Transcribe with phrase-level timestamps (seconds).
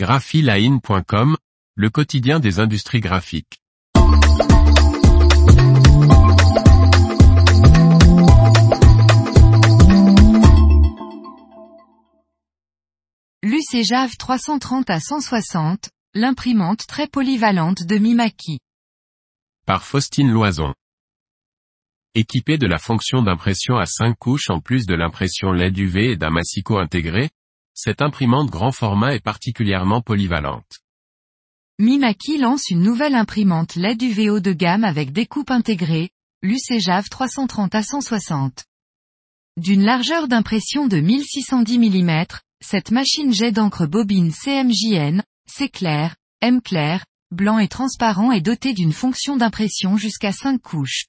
[0.00, 1.36] graphiline.com,
[1.74, 3.60] le quotidien des industries graphiques.
[13.42, 18.58] L'UCJAV 330 à 160, l'imprimante très polyvalente de Mimaki.
[19.66, 20.72] Par Faustine Loison.
[22.14, 26.16] Équipée de la fonction d'impression à 5 couches en plus de l'impression LED UV et
[26.16, 27.28] d'un massicot intégré,
[27.82, 30.80] cette imprimante grand format est particulièrement polyvalente.
[31.78, 36.10] Mimaki lance une nouvelle imprimante LED UV haut de gamme avec découpe intégrée,
[36.42, 38.66] l'UCJAV 330 à 160.
[39.56, 42.24] D'une largeur d'impression de 1610 mm,
[42.62, 48.74] cette machine jet d'encre bobine CMJN, C clair, M clair, blanc et transparent est dotée
[48.74, 51.06] d'une fonction d'impression jusqu'à 5 couches.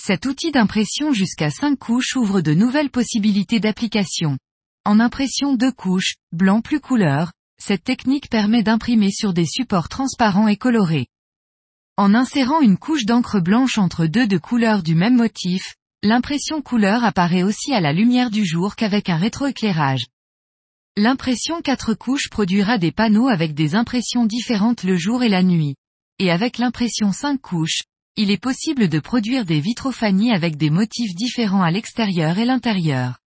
[0.00, 4.38] Cet outil d'impression jusqu'à 5 couches ouvre de nouvelles possibilités d'application.
[4.84, 10.48] En impression 2 couches, blanc plus couleur, cette technique permet d'imprimer sur des supports transparents
[10.48, 11.06] et colorés.
[11.96, 17.04] En insérant une couche d'encre blanche entre deux de couleurs du même motif, l'impression couleur
[17.04, 20.06] apparaît aussi à la lumière du jour qu'avec un rétroéclairage.
[20.96, 25.76] L'impression 4 couches produira des panneaux avec des impressions différentes le jour et la nuit.
[26.18, 27.82] Et avec l'impression 5 couches,
[28.16, 33.21] il est possible de produire des vitrophanies avec des motifs différents à l'extérieur et l'intérieur.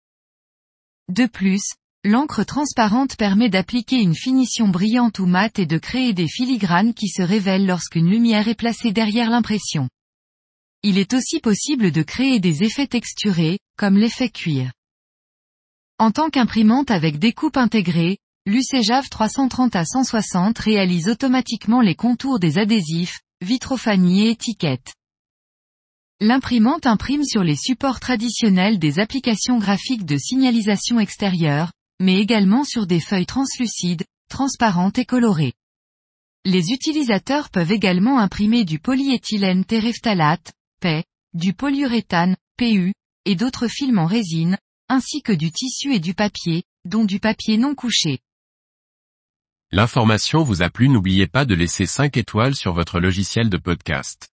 [1.10, 1.64] De plus,
[2.04, 7.08] l'encre transparente permet d'appliquer une finition brillante ou mate et de créer des filigranes qui
[7.08, 9.90] se révèlent lorsqu'une lumière est placée derrière l'impression.
[10.84, 14.72] Il est aussi possible de créer des effets texturés, comme l'effet cuir.
[16.00, 22.58] En tant qu'imprimante avec découpe intégrée, l'UCJAV 330 à 160 réalise automatiquement les contours des
[22.58, 24.94] adhésifs, vitrophanie et étiquettes.
[26.24, 32.86] L'imprimante imprime sur les supports traditionnels des applications graphiques de signalisation extérieure, mais également sur
[32.86, 35.54] des feuilles translucides, transparentes et colorées.
[36.46, 41.02] Les utilisateurs peuvent également imprimer du polyéthylène terephthalate, PE,
[41.34, 42.94] du polyuréthane, PU,
[43.26, 44.60] et d'autres films en résine,
[44.90, 48.20] ainsi que du tissu et du papier, dont du papier non couché.
[49.72, 54.31] L'information vous a plu n'oubliez pas de laisser 5 étoiles sur votre logiciel de podcast.